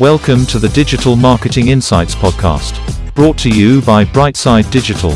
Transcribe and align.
Welcome 0.00 0.46
to 0.46 0.60
the 0.60 0.68
Digital 0.68 1.16
Marketing 1.16 1.66
Insights 1.66 2.14
Podcast, 2.14 2.78
brought 3.16 3.36
to 3.38 3.50
you 3.50 3.82
by 3.82 4.04
Brightside 4.04 4.70
Digital. 4.70 5.10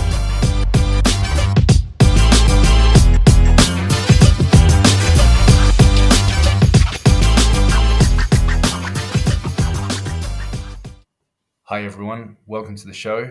Hi, 11.62 11.84
everyone. 11.84 12.36
Welcome 12.46 12.74
to 12.74 12.86
the 12.88 12.92
show. 12.92 13.30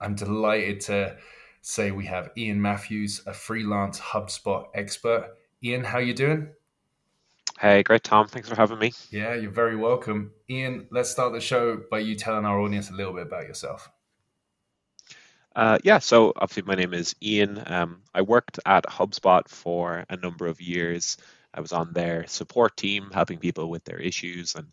I'm 0.00 0.14
delighted 0.14 0.80
to 0.82 1.16
say 1.60 1.90
we 1.90 2.06
have 2.06 2.30
Ian 2.36 2.62
Matthews, 2.62 3.20
a 3.26 3.32
freelance 3.32 3.98
HubSpot 3.98 4.68
expert. 4.76 5.34
Ian, 5.60 5.82
how 5.82 5.98
are 5.98 6.02
you 6.02 6.14
doing? 6.14 6.50
Hey, 7.60 7.82
great, 7.82 8.02
Tom. 8.02 8.26
Thanks 8.26 8.48
for 8.48 8.56
having 8.56 8.78
me. 8.78 8.92
Yeah, 9.10 9.34
you're 9.34 9.50
very 9.50 9.76
welcome. 9.76 10.32
Ian, 10.50 10.88
let's 10.90 11.10
start 11.10 11.32
the 11.32 11.40
show 11.40 11.80
by 11.90 12.00
you 12.00 12.16
telling 12.16 12.44
our 12.44 12.58
audience 12.58 12.90
a 12.90 12.94
little 12.94 13.12
bit 13.12 13.26
about 13.26 13.46
yourself. 13.46 13.88
Uh, 15.54 15.78
yeah, 15.84 16.00
so 16.00 16.32
obviously 16.36 16.64
my 16.64 16.74
name 16.74 16.92
is 16.92 17.14
Ian. 17.22 17.62
Um, 17.66 18.02
I 18.12 18.22
worked 18.22 18.58
at 18.66 18.84
HubSpot 18.84 19.48
for 19.48 20.04
a 20.08 20.16
number 20.16 20.46
of 20.46 20.60
years. 20.60 21.16
I 21.54 21.60
was 21.60 21.72
on 21.72 21.92
their 21.92 22.26
support 22.26 22.76
team, 22.76 23.10
helping 23.12 23.38
people 23.38 23.70
with 23.70 23.84
their 23.84 23.98
issues, 23.98 24.56
and 24.56 24.66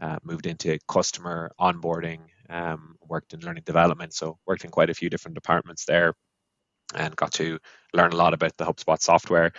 uh, 0.00 0.18
moved 0.22 0.46
into 0.46 0.78
customer 0.86 1.50
onboarding. 1.60 2.20
Um, 2.48 2.94
worked 3.02 3.34
in 3.34 3.40
learning 3.40 3.64
development, 3.66 4.14
so 4.14 4.38
worked 4.46 4.64
in 4.64 4.70
quite 4.70 4.90
a 4.90 4.94
few 4.94 5.10
different 5.10 5.34
departments 5.34 5.84
there, 5.84 6.14
and 6.94 7.16
got 7.16 7.32
to 7.32 7.58
learn 7.92 8.12
a 8.12 8.16
lot 8.16 8.32
about 8.32 8.56
the 8.56 8.64
HubSpot 8.64 9.00
software. 9.02 9.52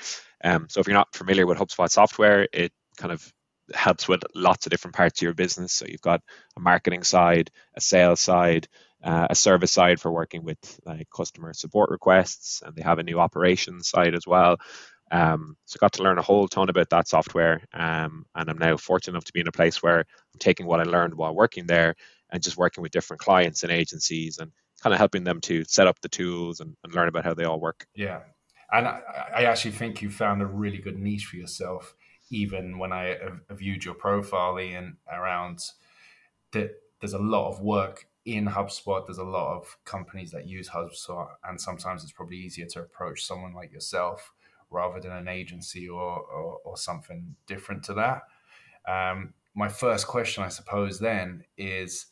Um, 0.45 0.67
so 0.69 0.79
if 0.79 0.87
you're 0.87 0.95
not 0.95 1.13
familiar 1.13 1.45
with 1.45 1.57
HubSpot 1.57 1.89
software, 1.89 2.47
it 2.53 2.71
kind 2.99 3.11
of 3.11 3.33
helps 3.73 4.07
with 4.07 4.21
lots 4.35 4.65
of 4.65 4.71
different 4.71 4.95
parts 4.95 5.19
of 5.19 5.23
your 5.23 5.33
business. 5.33 5.73
So 5.73 5.85
you've 5.87 6.01
got 6.01 6.21
a 6.57 6.59
marketing 6.59 7.03
side, 7.03 7.49
a 7.75 7.81
sales 7.81 8.19
side, 8.19 8.67
uh, 9.03 9.27
a 9.29 9.35
service 9.35 9.71
side 9.71 9.99
for 9.99 10.11
working 10.11 10.43
with 10.43 10.57
like 10.85 11.07
customer 11.15 11.53
support 11.53 11.89
requests, 11.89 12.61
and 12.63 12.75
they 12.75 12.81
have 12.81 12.99
a 12.99 13.03
new 13.03 13.19
operations 13.19 13.89
side 13.89 14.13
as 14.13 14.27
well. 14.27 14.57
Um, 15.11 15.55
so 15.65 15.77
got 15.79 15.93
to 15.93 16.03
learn 16.03 16.19
a 16.19 16.23
whole 16.23 16.47
ton 16.47 16.69
about 16.69 16.89
that 16.91 17.07
software, 17.07 17.61
um, 17.73 18.25
and 18.35 18.49
I'm 18.49 18.59
now 18.59 18.77
fortunate 18.77 19.13
enough 19.13 19.25
to 19.25 19.33
be 19.33 19.39
in 19.39 19.47
a 19.47 19.51
place 19.51 19.81
where 19.81 19.99
I'm 19.99 20.39
taking 20.39 20.67
what 20.67 20.79
I 20.79 20.83
learned 20.83 21.15
while 21.15 21.33
working 21.33 21.65
there 21.65 21.95
and 22.29 22.43
just 22.43 22.57
working 22.57 22.83
with 22.83 22.91
different 22.91 23.21
clients 23.21 23.63
and 23.63 23.71
agencies 23.71 24.37
and 24.37 24.51
kind 24.83 24.93
of 24.93 24.99
helping 24.99 25.23
them 25.23 25.41
to 25.41 25.63
set 25.65 25.87
up 25.87 25.99
the 26.01 26.09
tools 26.09 26.59
and, 26.59 26.75
and 26.83 26.93
learn 26.93 27.07
about 27.07 27.25
how 27.25 27.33
they 27.33 27.43
all 27.43 27.59
work. 27.59 27.87
Yeah, 27.95 28.19
and 28.71 28.87
I, 28.87 29.01
I, 29.35 29.43
actually 29.45 29.71
think 29.71 30.01
you 30.01 30.11
found 30.11 30.41
a 30.41 30.45
really 30.45 30.77
good 30.77 30.97
niche 30.97 31.25
for 31.25 31.37
yourself. 31.37 31.95
Even 32.29 32.77
when 32.77 32.91
I 32.91 33.17
viewed 33.51 33.83
your 33.83 33.95
profile, 33.95 34.59
Ian, 34.59 34.97
around 35.11 35.59
that 36.51 36.71
there's 36.99 37.13
a 37.13 37.19
lot 37.19 37.49
of 37.49 37.61
work 37.61 38.07
in 38.25 38.45
HubSpot. 38.45 39.05
There's 39.05 39.17
a 39.17 39.23
lot 39.23 39.57
of 39.57 39.77
companies 39.85 40.31
that 40.31 40.47
use 40.47 40.69
HubSpot, 40.69 41.27
and 41.43 41.59
sometimes 41.59 42.03
it's 42.03 42.11
probably 42.11 42.37
easier 42.37 42.65
to 42.67 42.81
approach 42.81 43.25
someone 43.25 43.53
like 43.53 43.71
yourself 43.71 44.33
rather 44.69 44.99
than 44.99 45.11
an 45.11 45.27
agency 45.27 45.89
or, 45.89 46.19
or, 46.19 46.59
or 46.63 46.77
something 46.77 47.35
different 47.47 47.83
to 47.83 47.93
that. 47.95 48.21
Um, 48.87 49.33
my 49.55 49.67
first 49.67 50.05
question, 50.07 50.43
I 50.43 50.49
suppose, 50.49 50.99
then 50.99 51.43
is 51.57 52.05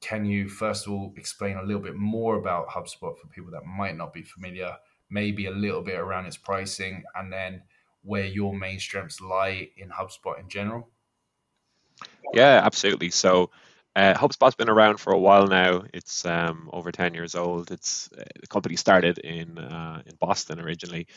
can 0.00 0.24
you 0.24 0.48
first 0.48 0.86
of 0.86 0.92
all 0.94 1.12
explain 1.16 1.58
a 1.58 1.62
little 1.62 1.82
bit 1.82 1.94
more 1.94 2.36
about 2.36 2.68
HubSpot 2.68 3.18
for 3.18 3.26
people 3.30 3.50
that 3.50 3.66
might 3.66 3.98
not 3.98 4.14
be 4.14 4.22
familiar? 4.22 4.76
maybe 5.10 5.46
a 5.46 5.50
little 5.50 5.82
bit 5.82 5.98
around 5.98 6.26
its 6.26 6.36
pricing, 6.36 7.02
and 7.16 7.32
then 7.32 7.62
where 8.02 8.26
your 8.26 8.54
main 8.54 8.78
strengths 8.80 9.20
lie 9.20 9.68
in 9.76 9.90
HubSpot 9.90 10.38
in 10.38 10.48
general? 10.48 10.88
Yeah, 12.32 12.60
absolutely. 12.64 13.10
So 13.10 13.50
uh, 13.96 14.14
HubSpot's 14.14 14.54
been 14.54 14.68
around 14.70 14.98
for 14.98 15.12
a 15.12 15.18
while 15.18 15.46
now. 15.46 15.84
It's 15.92 16.24
um, 16.24 16.70
over 16.72 16.92
10 16.92 17.14
years 17.14 17.34
old. 17.34 17.70
It's 17.70 18.08
uh, 18.16 18.22
the 18.40 18.46
company 18.46 18.76
started 18.76 19.18
in 19.18 19.58
uh, 19.58 20.02
in 20.06 20.14
Boston 20.16 20.60
originally, 20.60 21.08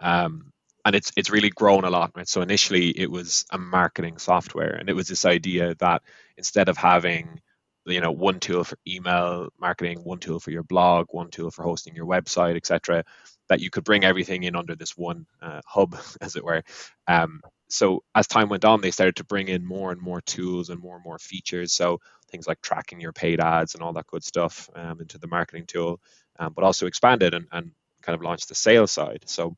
um, 0.00 0.52
and 0.84 0.94
it's 0.94 1.12
it's 1.16 1.30
really 1.30 1.50
grown 1.50 1.84
a 1.84 1.90
lot. 1.90 2.12
Right. 2.14 2.28
So 2.28 2.40
initially 2.40 2.90
it 2.90 3.10
was 3.10 3.44
a 3.50 3.58
marketing 3.58 4.18
software, 4.18 4.74
and 4.74 4.88
it 4.88 4.94
was 4.94 5.08
this 5.08 5.24
idea 5.24 5.74
that 5.80 6.02
instead 6.36 6.68
of 6.68 6.76
having 6.76 7.40
you 7.86 8.00
know 8.00 8.12
one 8.12 8.38
tool 8.38 8.62
for 8.62 8.76
email 8.86 9.48
marketing, 9.60 10.04
one 10.04 10.18
tool 10.18 10.38
for 10.38 10.52
your 10.52 10.62
blog, 10.62 11.06
one 11.10 11.30
tool 11.30 11.50
for 11.50 11.64
hosting 11.64 11.96
your 11.96 12.06
website, 12.06 12.56
etc 12.56 13.04
that 13.50 13.60
you 13.60 13.70
could 13.70 13.84
bring 13.84 14.04
everything 14.04 14.44
in 14.44 14.56
under 14.56 14.76
this 14.76 14.96
one 14.98 15.26
uh, 15.42 15.62
hub, 15.66 15.96
as 16.22 16.36
it 16.36 16.44
were. 16.44 16.64
Um, 17.08 17.42
so 17.70 18.04
as 18.16 18.28
time 18.28 18.50
went 18.50 18.66
on, 18.66 18.82
they 18.82 18.92
started 18.92 19.16
to 19.18 19.24
bring 19.24 19.48
in 19.48 19.66
more 19.66 19.92
and 19.92 20.02
more 20.02 20.22
tools 20.22 20.70
and 20.70 20.80
more 20.80 20.96
and 20.96 21.04
more 21.04 21.20
features. 21.20 21.74
So 21.74 22.00
things 22.32 22.48
like 22.48 22.62
tracking 22.62 23.00
your 23.02 23.14
paid 23.14 23.40
ads 23.40 23.74
and 23.74 23.84
all 23.84 23.94
that 23.94 24.08
good 24.08 24.24
stuff 24.24 24.70
um, 24.76 25.02
into 25.02 25.18
the 25.18 25.28
marketing 25.28 25.66
tool, 25.68 26.00
um, 26.40 26.54
but 26.54 26.64
also 26.64 26.86
expanded 26.88 27.34
and, 27.34 27.46
and 27.52 27.72
kind 28.02 28.16
of 28.16 28.22
launched 28.24 28.50
the 28.50 28.56
sales 28.56 28.92
side. 28.92 29.24
So 29.26 29.56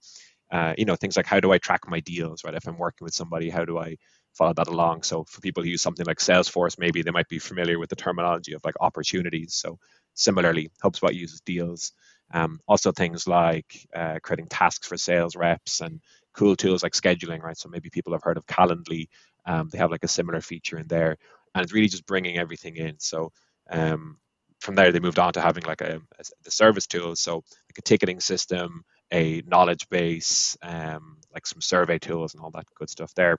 uh, 0.51 0.75
you 0.79 0.87
know 0.87 0.97
things 0.97 1.19
like 1.19 1.27
how 1.27 1.41
do 1.41 1.53
I 1.53 1.59
track 1.59 1.83
my 1.89 2.01
deals, 2.01 2.45
right? 2.45 2.55
If 2.55 2.69
I'm 2.69 2.79
working 2.79 3.05
with 3.07 3.15
somebody, 3.15 3.51
how 3.51 3.67
do 3.67 3.79
I 3.79 3.97
follow 4.35 4.55
that 4.55 4.69
along? 4.69 5.05
So 5.05 5.25
for 5.25 5.43
people 5.43 5.65
who 5.65 5.71
use 5.71 5.83
something 5.83 6.07
like 6.07 6.19
Salesforce, 6.21 6.79
maybe 6.81 7.03
they 7.03 7.13
might 7.13 7.29
be 7.29 7.41
familiar 7.41 7.79
with 7.79 7.91
the 7.91 7.97
terminology 7.97 8.55
of 8.55 8.63
like 8.65 8.77
opportunities. 8.81 9.55
So 9.55 9.79
similarly, 10.15 10.71
HubSpot 10.85 11.15
uses 11.15 11.43
deals. 11.43 11.93
Um, 12.33 12.61
also 12.67 12.93
things 12.93 13.27
like 13.27 13.87
uh, 13.95 14.19
creating 14.23 14.47
tasks 14.49 14.87
for 14.89 14.97
sales 14.97 15.37
reps 15.37 15.81
and 15.81 16.01
cool 16.33 16.57
tools 16.57 16.83
like 16.83 16.93
scheduling, 16.93 17.43
right? 17.43 17.57
So 17.57 17.69
maybe 17.69 17.91
people 17.91 18.13
have 18.13 18.23
heard 18.23 18.37
of 18.37 18.47
Calendly. 18.47 19.09
Um, 19.45 19.69
they 19.71 19.79
have 19.79 19.91
like 19.91 20.05
a 20.05 20.09
similar 20.09 20.41
feature 20.41 20.79
in 20.79 20.87
there, 20.87 21.17
and 21.55 21.63
it's 21.63 21.73
really 21.73 21.89
just 21.89 22.07
bringing 22.07 22.39
everything 22.39 22.77
in. 22.77 22.95
So 22.99 23.33
um, 23.71 24.17
from 24.61 24.77
there, 24.77 24.93
they 24.93 25.01
moved 25.01 25.19
on 25.19 25.33
to 25.35 25.41
having 25.41 25.65
like 25.65 25.81
a, 25.81 26.01
a 26.19 26.25
the 26.45 26.51
service 26.51 26.87
tools, 26.87 27.21
so 27.21 27.37
like 27.37 27.79
a 27.79 27.83
ticketing 27.83 28.21
system, 28.21 28.85
a 29.13 29.43
knowledge 29.47 29.89
base, 29.91 30.57
um, 30.63 31.19
like 31.35 31.47
some 31.47 31.61
survey 31.61 31.99
tools 31.99 32.35
and 32.35 32.43
all 32.43 32.51
that 32.53 32.67
good 32.79 32.89
stuff 32.89 33.13
there. 33.15 33.39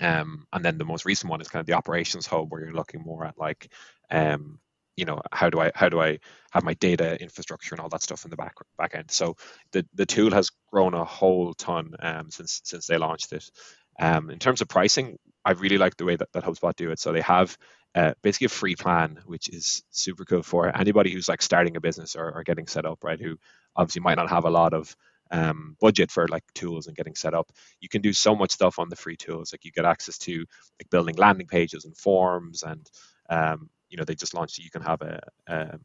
Um, 0.00 0.46
and 0.52 0.64
then 0.64 0.78
the 0.78 0.84
most 0.84 1.04
recent 1.04 1.30
one 1.30 1.40
is 1.40 1.48
kind 1.48 1.60
of 1.60 1.66
the 1.66 1.74
operations 1.74 2.26
hub, 2.26 2.50
where 2.50 2.62
you're 2.62 2.72
looking 2.72 3.02
more 3.02 3.24
at 3.24 3.38
like 3.38 3.70
um, 4.10 4.58
you 4.96 5.04
know 5.04 5.20
how 5.32 5.50
do 5.50 5.60
i 5.60 5.70
how 5.74 5.88
do 5.88 6.00
i 6.00 6.18
have 6.52 6.64
my 6.64 6.74
data 6.74 7.20
infrastructure 7.20 7.74
and 7.74 7.80
all 7.80 7.88
that 7.88 8.02
stuff 8.02 8.24
in 8.24 8.30
the 8.30 8.36
back 8.36 8.54
back 8.78 8.94
end 8.94 9.10
so 9.10 9.36
the 9.72 9.86
the 9.94 10.06
tool 10.06 10.30
has 10.32 10.50
grown 10.70 10.94
a 10.94 11.04
whole 11.04 11.54
ton 11.54 11.94
um, 12.00 12.30
since 12.30 12.60
since 12.64 12.86
they 12.86 12.98
launched 12.98 13.32
it 13.32 13.50
um, 14.00 14.30
in 14.30 14.38
terms 14.38 14.60
of 14.60 14.68
pricing 14.68 15.18
i 15.44 15.52
really 15.52 15.78
like 15.78 15.96
the 15.96 16.04
way 16.04 16.16
that, 16.16 16.28
that 16.32 16.44
hubspot 16.44 16.76
do 16.76 16.90
it 16.90 16.98
so 16.98 17.12
they 17.12 17.20
have 17.20 17.56
uh, 17.94 18.14
basically 18.22 18.46
a 18.46 18.48
free 18.50 18.76
plan 18.76 19.18
which 19.26 19.48
is 19.48 19.82
super 19.90 20.24
cool 20.24 20.42
for 20.42 20.74
anybody 20.76 21.10
who's 21.12 21.28
like 21.28 21.42
starting 21.42 21.76
a 21.76 21.80
business 21.80 22.16
or, 22.16 22.30
or 22.32 22.42
getting 22.42 22.66
set 22.66 22.86
up 22.86 23.02
right 23.04 23.20
who 23.20 23.36
obviously 23.76 24.00
might 24.02 24.16
not 24.16 24.30
have 24.30 24.44
a 24.44 24.50
lot 24.50 24.74
of 24.74 24.94
um, 25.30 25.76
budget 25.80 26.10
for 26.10 26.28
like 26.28 26.44
tools 26.54 26.86
and 26.86 26.96
getting 26.96 27.14
set 27.14 27.34
up. 27.34 27.50
You 27.80 27.88
can 27.88 28.02
do 28.02 28.12
so 28.12 28.34
much 28.34 28.52
stuff 28.52 28.78
on 28.78 28.90
the 28.90 28.96
free 28.96 29.16
tools. 29.16 29.52
Like 29.52 29.64
you 29.64 29.72
get 29.72 29.86
access 29.86 30.18
to 30.18 30.38
like 30.40 30.90
building 30.90 31.16
landing 31.16 31.46
pages 31.46 31.86
and 31.86 31.96
forms 31.96 32.62
and 32.62 32.86
um, 33.30 33.70
you 33.92 33.98
know 33.98 34.04
they 34.04 34.14
just 34.14 34.34
launched 34.34 34.58
you 34.58 34.70
can 34.70 34.82
have 34.82 35.02
a 35.02 35.20
um, 35.46 35.80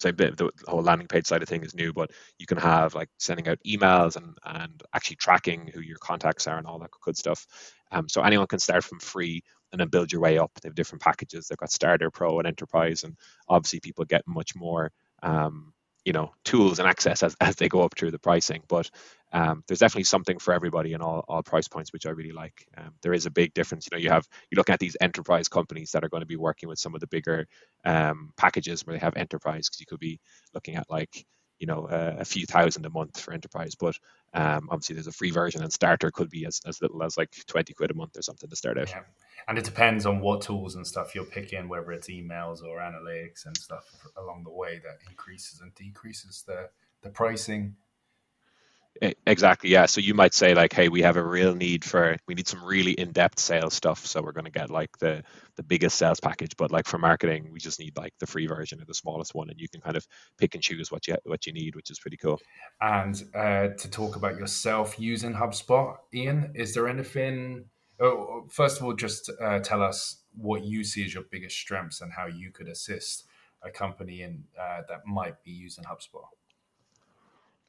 so 0.00 0.12
the, 0.12 0.30
the 0.30 0.50
whole 0.68 0.82
landing 0.82 1.08
page 1.08 1.26
side 1.26 1.42
of 1.42 1.48
thing 1.48 1.64
is 1.64 1.74
new, 1.74 1.92
but 1.92 2.12
you 2.38 2.46
can 2.46 2.58
have 2.58 2.94
like 2.94 3.08
sending 3.18 3.48
out 3.48 3.58
emails 3.66 4.16
and 4.16 4.38
and 4.44 4.82
actually 4.94 5.16
tracking 5.16 5.68
who 5.74 5.80
your 5.80 5.98
contacts 5.98 6.46
are 6.46 6.56
and 6.56 6.66
all 6.66 6.78
that 6.78 6.90
good 7.02 7.16
stuff. 7.16 7.46
Um, 7.90 8.08
so 8.08 8.22
anyone 8.22 8.46
can 8.46 8.60
start 8.60 8.84
from 8.84 9.00
free 9.00 9.42
and 9.72 9.80
then 9.80 9.88
build 9.88 10.12
your 10.12 10.20
way 10.20 10.38
up. 10.38 10.52
They 10.62 10.68
have 10.68 10.76
different 10.76 11.02
packages. 11.02 11.48
They've 11.48 11.58
got 11.58 11.72
starter, 11.72 12.10
pro, 12.10 12.38
and 12.38 12.46
enterprise, 12.46 13.02
and 13.02 13.16
obviously 13.48 13.80
people 13.80 14.04
get 14.04 14.22
much 14.26 14.54
more 14.54 14.92
um, 15.24 15.72
you 16.04 16.12
know 16.12 16.32
tools 16.44 16.78
and 16.78 16.88
access 16.88 17.22
as, 17.22 17.36
as 17.40 17.56
they 17.56 17.68
go 17.68 17.82
up 17.82 17.94
through 17.98 18.12
the 18.12 18.18
pricing 18.18 18.62
but 18.68 18.90
um, 19.32 19.62
there's 19.66 19.80
definitely 19.80 20.04
something 20.04 20.38
for 20.38 20.54
everybody 20.54 20.92
in 20.92 21.02
all, 21.02 21.24
all 21.28 21.42
price 21.42 21.68
points 21.68 21.92
which 21.92 22.06
i 22.06 22.10
really 22.10 22.32
like. 22.32 22.66
Um, 22.76 22.94
there 23.02 23.12
is 23.12 23.26
a 23.26 23.30
big 23.30 23.54
difference. 23.54 23.86
You 23.90 23.96
know 23.96 24.02
you 24.02 24.10
have 24.10 24.26
you 24.50 24.56
look 24.56 24.70
at 24.70 24.78
these 24.78 24.96
enterprise 25.00 25.48
companies 25.48 25.92
that 25.92 26.04
are 26.04 26.08
going 26.08 26.22
to 26.22 26.26
be 26.26 26.36
working 26.36 26.68
with 26.68 26.78
some 26.78 26.94
of 26.94 27.00
the 27.00 27.06
bigger 27.06 27.46
um, 27.84 28.32
packages 28.36 28.86
where 28.86 28.94
they 28.94 29.00
have 29.00 29.16
enterprise 29.16 29.68
because 29.68 29.80
you 29.80 29.86
could 29.86 30.00
be 30.00 30.20
looking 30.54 30.76
at 30.76 30.90
like 30.90 31.26
you 31.58 31.66
know 31.66 31.86
uh, 31.86 32.16
a 32.18 32.24
few 32.24 32.46
thousand 32.46 32.86
a 32.86 32.90
month 32.90 33.20
for 33.20 33.32
enterprise. 33.32 33.74
But 33.74 33.96
um, 34.32 34.68
obviously 34.70 34.94
there's 34.94 35.06
a 35.06 35.12
free 35.12 35.30
version 35.30 35.62
and 35.62 35.72
starter 35.72 36.10
could 36.10 36.30
be 36.30 36.46
as, 36.46 36.60
as 36.66 36.80
little 36.80 37.02
as 37.02 37.16
like 37.16 37.30
20 37.46 37.74
quid 37.74 37.90
a 37.90 37.94
month 37.94 38.16
or 38.16 38.22
something 38.22 38.48
to 38.48 38.56
start 38.56 38.78
out. 38.78 38.90
Yeah. 38.90 39.02
and 39.46 39.58
it 39.58 39.64
depends 39.64 40.06
on 40.06 40.20
what 40.20 40.42
tools 40.42 40.74
and 40.74 40.86
stuff 40.86 41.14
you're 41.14 41.24
picking 41.24 41.68
whether 41.68 41.92
it's 41.92 42.08
emails 42.08 42.62
or 42.62 42.78
analytics 42.78 43.46
and 43.46 43.56
stuff 43.56 43.84
along 44.16 44.44
the 44.44 44.50
way 44.50 44.80
that 44.84 44.98
increases 45.08 45.60
and 45.60 45.74
decreases 45.74 46.44
the 46.46 46.68
the 47.02 47.08
pricing 47.08 47.76
Exactly. 49.00 49.70
Yeah. 49.70 49.86
So 49.86 50.00
you 50.00 50.14
might 50.14 50.34
say 50.34 50.54
like, 50.54 50.72
hey, 50.72 50.88
we 50.88 51.02
have 51.02 51.16
a 51.16 51.24
real 51.24 51.54
need 51.54 51.84
for 51.84 52.16
we 52.26 52.34
need 52.34 52.48
some 52.48 52.64
really 52.64 52.92
in-depth 52.92 53.38
sales 53.38 53.74
stuff, 53.74 54.04
so 54.04 54.22
we're 54.22 54.32
going 54.32 54.44
to 54.46 54.50
get 54.50 54.70
like 54.70 54.96
the 54.98 55.22
the 55.56 55.62
biggest 55.62 55.96
sales 55.98 56.20
package. 56.20 56.56
But 56.56 56.72
like 56.72 56.86
for 56.86 56.98
marketing, 56.98 57.50
we 57.52 57.58
just 57.58 57.78
need 57.78 57.96
like 57.96 58.12
the 58.18 58.26
free 58.26 58.46
version 58.46 58.80
or 58.80 58.84
the 58.84 58.94
smallest 58.94 59.34
one, 59.34 59.50
and 59.50 59.60
you 59.60 59.68
can 59.68 59.80
kind 59.80 59.96
of 59.96 60.06
pick 60.38 60.54
and 60.54 60.62
choose 60.62 60.90
what 60.90 61.06
you 61.06 61.16
what 61.24 61.46
you 61.46 61.52
need, 61.52 61.76
which 61.76 61.90
is 61.90 61.98
pretty 61.98 62.16
cool. 62.16 62.40
And 62.80 63.22
uh, 63.34 63.68
to 63.78 63.90
talk 63.90 64.16
about 64.16 64.36
yourself 64.36 64.96
using 64.98 65.34
HubSpot, 65.34 65.96
Ian, 66.12 66.52
is 66.54 66.74
there 66.74 66.88
anything? 66.88 67.66
Oh, 68.00 68.46
first 68.50 68.78
of 68.78 68.84
all, 68.84 68.94
just 68.94 69.30
uh, 69.40 69.60
tell 69.60 69.82
us 69.82 70.22
what 70.36 70.64
you 70.64 70.84
see 70.84 71.04
as 71.04 71.14
your 71.14 71.24
biggest 71.30 71.56
strengths 71.56 72.00
and 72.00 72.12
how 72.12 72.26
you 72.26 72.50
could 72.50 72.68
assist 72.68 73.24
a 73.62 73.70
company 73.70 74.22
in 74.22 74.44
uh, 74.60 74.82
that 74.88 75.06
might 75.06 75.42
be 75.42 75.50
using 75.50 75.84
HubSpot. 75.84 76.26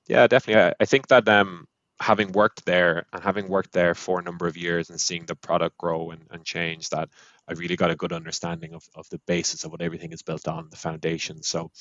Yeah, 0.10 0.28
definitely. 0.28 0.74
I, 0.80 0.86
think 0.86 1.08
that 1.10 1.30
um, 1.30 1.68
having 2.02 2.32
worked 2.32 2.66
there 2.66 3.06
and 3.14 3.24
having 3.24 3.48
worked 3.48 3.74
there 3.74 3.94
for 3.96 4.20
a 4.20 4.24
number 4.24 4.48
of 4.48 4.58
years 4.58 4.90
and 4.90 5.00
seeing 5.00 5.26
the 5.26 5.36
product 5.36 5.78
grow 5.78 6.12
and, 6.12 6.24
and 6.32 6.44
change, 6.44 6.90
that 6.90 7.10
I 7.48 7.54
really 7.54 7.76
got 7.78 7.92
a 7.92 7.96
good 7.96 8.14
understanding 8.14 8.74
of, 8.74 8.84
of 8.96 9.08
the 9.10 9.22
basis 9.28 9.66
of 9.66 9.72
what 9.72 9.82
everything 9.82 10.12
is 10.12 10.24
built 10.24 10.48
on, 10.48 10.70
the 10.72 10.78
foundation. 10.78 11.44
So 11.44 11.72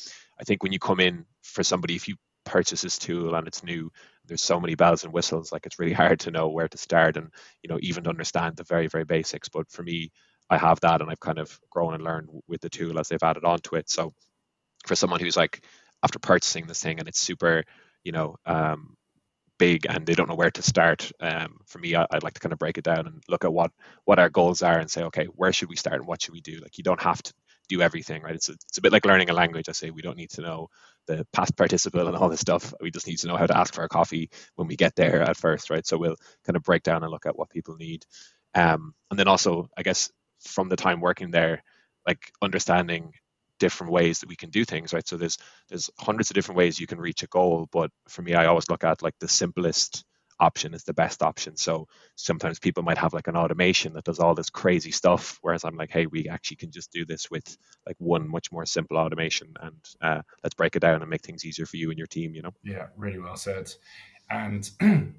I 0.40 0.44
think 0.44 0.62
when 0.62 0.72
you 0.72 0.78
come 0.78 1.00
in 1.00 1.26
for 1.42 1.64
somebody, 1.64 1.96
if 1.96 2.08
you 2.08 2.16
purchase 2.44 2.82
this 2.82 2.98
tool 2.98 3.34
and 3.34 3.48
it's 3.48 3.64
new, 3.64 3.90
there's 4.26 4.42
so 4.42 4.60
many 4.60 4.74
bells 4.74 5.04
and 5.04 5.12
whistles, 5.12 5.52
like 5.52 5.66
it's 5.66 5.78
really 5.78 5.92
hard 6.04 6.20
to 6.20 6.30
know 6.30 6.48
where 6.48 6.68
to 6.68 6.78
start 6.78 7.16
and, 7.16 7.30
you 7.62 7.68
know, 7.70 7.78
even 7.82 8.04
to 8.04 8.10
understand 8.10 8.56
the 8.56 8.64
very, 8.64 8.88
very 8.88 9.04
basics. 9.04 9.48
But 9.48 9.70
for 9.70 9.82
me, 9.82 10.12
I 10.50 10.58
have 10.58 10.80
that 10.80 11.00
and 11.02 11.10
I've 11.10 11.20
kind 11.20 11.38
of 11.38 11.58
grown 11.70 11.94
and 11.94 12.04
learned 12.04 12.28
with 12.46 12.60
the 12.60 12.70
tool 12.70 12.98
as 13.00 13.08
they've 13.08 13.22
added 13.22 13.44
on 13.44 13.60
to 13.60 13.76
it. 13.76 13.90
So 13.90 14.12
for 14.86 14.96
someone 14.96 15.20
who's 15.20 15.36
like 15.36 15.62
after 16.02 16.18
purchasing 16.18 16.66
this 16.66 16.82
thing 16.82 16.98
and 16.98 17.08
it's 17.08 17.20
super, 17.20 17.64
you 18.08 18.12
know, 18.12 18.36
um, 18.46 18.96
big 19.58 19.86
and 19.86 20.06
they 20.06 20.14
don't 20.14 20.30
know 20.30 20.34
where 20.34 20.50
to 20.50 20.62
start. 20.62 21.12
Um, 21.20 21.58
for 21.66 21.78
me, 21.78 21.94
I, 21.94 22.06
would 22.10 22.22
like 22.22 22.32
to 22.34 22.40
kind 22.40 22.54
of 22.54 22.58
break 22.58 22.78
it 22.78 22.84
down 22.84 23.06
and 23.06 23.22
look 23.28 23.44
at 23.44 23.52
what 23.52 23.70
what 24.06 24.18
our 24.18 24.30
goals 24.30 24.62
are 24.62 24.78
and 24.78 24.90
say, 24.90 25.02
okay, 25.04 25.26
where 25.26 25.52
should 25.52 25.68
we 25.68 25.76
start 25.76 25.96
and 25.96 26.06
what 26.06 26.22
should 26.22 26.32
we 26.32 26.40
do? 26.40 26.58
Like 26.62 26.78
you 26.78 26.84
don't 26.84 27.02
have 27.02 27.22
to 27.22 27.34
do 27.68 27.82
everything, 27.82 28.22
right? 28.22 28.34
It's 28.34 28.48
a, 28.48 28.52
it's 28.52 28.78
a 28.78 28.80
bit 28.80 28.92
like 28.92 29.04
learning 29.04 29.28
a 29.28 29.34
language. 29.34 29.68
I 29.68 29.72
say 29.72 29.90
we 29.90 30.00
don't 30.00 30.16
need 30.16 30.30
to 30.30 30.40
know 30.40 30.68
the 31.06 31.26
past 31.34 31.54
participle 31.54 32.06
and 32.08 32.16
all 32.16 32.30
this 32.30 32.40
stuff. 32.40 32.72
We 32.80 32.90
just 32.90 33.06
need 33.06 33.18
to 33.18 33.26
know 33.26 33.36
how 33.36 33.46
to 33.46 33.58
ask 33.58 33.74
for 33.74 33.84
a 33.84 33.88
coffee 33.90 34.30
when 34.54 34.68
we 34.68 34.76
get 34.76 34.96
there 34.96 35.20
at 35.20 35.36
first, 35.36 35.68
right? 35.68 35.86
So 35.86 35.98
we'll 35.98 36.16
kind 36.46 36.56
of 36.56 36.62
break 36.62 36.82
down 36.82 37.02
and 37.02 37.12
look 37.12 37.26
at 37.26 37.36
what 37.38 37.50
people 37.50 37.76
need. 37.76 38.06
Um, 38.54 38.94
and 39.10 39.18
then 39.18 39.28
also, 39.28 39.68
I 39.76 39.82
guess 39.82 40.10
from 40.40 40.70
the 40.70 40.76
time 40.76 41.00
working 41.02 41.30
there, 41.30 41.62
like 42.06 42.32
understanding 42.40 43.12
different 43.58 43.92
ways 43.92 44.20
that 44.20 44.28
we 44.28 44.36
can 44.36 44.50
do 44.50 44.64
things 44.64 44.92
right? 44.92 45.06
So 45.06 45.16
there's 45.16 45.38
there's 45.68 45.90
hundreds 45.98 46.30
of 46.30 46.34
different 46.34 46.58
ways 46.58 46.78
you 46.78 46.86
can 46.86 47.00
reach 47.00 47.22
a 47.22 47.26
goal 47.26 47.68
but 47.70 47.90
for 48.08 48.22
me 48.22 48.34
i 48.34 48.46
always 48.46 48.68
look 48.68 48.84
at 48.84 49.02
like 49.02 49.14
the 49.18 49.28
simplest 49.28 50.04
option 50.40 50.74
is 50.74 50.84
the 50.84 50.94
best 50.94 51.22
option. 51.22 51.56
So 51.56 51.88
sometimes 52.14 52.58
people 52.58 52.82
might 52.82 52.98
have 52.98 53.12
like 53.12 53.28
an 53.28 53.36
automation 53.36 53.94
that 53.94 54.04
does 54.04 54.18
all 54.18 54.34
this 54.34 54.50
crazy 54.50 54.90
stuff 54.90 55.38
whereas 55.42 55.64
i'm 55.64 55.76
like 55.76 55.90
hey 55.90 56.06
we 56.06 56.28
actually 56.28 56.56
can 56.56 56.70
just 56.70 56.92
do 56.92 57.04
this 57.04 57.30
with 57.30 57.56
like 57.86 57.96
one 57.98 58.28
much 58.28 58.50
more 58.52 58.66
simple 58.66 58.96
automation 58.96 59.54
and 59.60 59.76
uh, 60.00 60.22
let's 60.42 60.54
break 60.54 60.76
it 60.76 60.80
down 60.80 61.00
and 61.00 61.10
make 61.10 61.22
things 61.22 61.44
easier 61.44 61.66
for 61.66 61.76
you 61.76 61.90
and 61.90 61.98
your 61.98 62.06
team 62.06 62.34
you 62.34 62.42
know? 62.42 62.52
Yeah 62.62 62.86
really 62.96 63.18
well 63.18 63.36
said. 63.36 63.72
And 64.30 64.68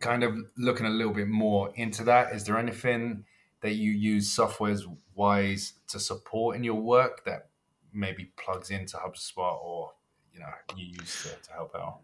kind 0.00 0.24
of 0.24 0.36
looking 0.56 0.86
a 0.86 0.90
little 0.90 1.12
bit 1.12 1.28
more 1.28 1.72
into 1.74 2.04
that 2.04 2.34
is 2.34 2.44
there 2.44 2.58
anything 2.58 3.24
that 3.60 3.74
you 3.74 3.90
use 3.90 4.34
softwares 4.34 4.82
wise 5.14 5.74
to 5.88 5.98
support 5.98 6.56
in 6.56 6.62
your 6.62 6.80
work 6.80 7.24
that 7.24 7.48
maybe 7.92 8.32
plugs 8.36 8.70
into 8.70 8.96
HubSpot 8.96 9.62
or 9.62 9.92
you 10.32 10.40
know 10.40 10.46
you 10.76 10.86
use 10.86 11.22
to, 11.22 11.48
to 11.48 11.52
help 11.52 11.74
out? 11.74 12.00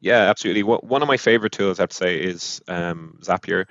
Yeah, 0.00 0.28
absolutely. 0.28 0.64
One 0.64 1.02
of 1.02 1.08
my 1.08 1.16
favorite 1.16 1.52
tools, 1.52 1.78
I 1.78 1.84
have 1.84 1.90
to 1.90 1.96
say, 1.96 2.16
is 2.16 2.60
um, 2.66 3.18
Zapier. 3.22 3.66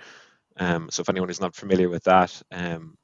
Um, 0.58 0.90
so 0.90 1.02
if 1.02 1.10
anyone 1.10 1.30
is 1.30 1.42
not 1.42 1.56
familiar 1.56 1.90
with 1.90 2.06
that, 2.06 2.42
um, 2.52 2.96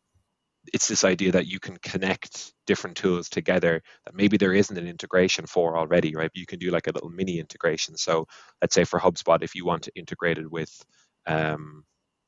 it's 0.73 0.87
this 0.87 1.03
idea 1.03 1.31
that 1.33 1.47
you 1.47 1.59
can 1.59 1.77
connect 1.77 2.53
different 2.65 2.95
tools 2.95 3.29
together 3.29 3.81
that 4.05 4.15
maybe 4.15 4.37
there 4.37 4.53
isn't 4.53 4.77
an 4.77 4.87
integration 4.87 5.45
for 5.45 5.77
already, 5.77 6.15
right? 6.15 6.31
You 6.33 6.45
can 6.45 6.59
do 6.59 6.71
like 6.71 6.87
a 6.87 6.91
little 6.91 7.09
mini 7.09 7.39
integration. 7.39 7.97
So 7.97 8.27
let's 8.61 8.73
say 8.73 8.83
for 8.83 8.99
HubSpot, 8.99 9.43
if 9.43 9.55
you 9.55 9.65
want 9.65 9.83
to 9.83 9.91
integrate 9.95 10.37
it 10.37 10.49
with 10.49 10.85
um, 11.25 11.83